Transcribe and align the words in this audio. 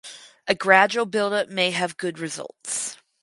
A 0.47 0.55
gradual 0.55 1.05
buildup 1.05 1.49
may 1.49 1.69
have 1.69 1.95
good 1.95 2.17
results. 2.17 2.97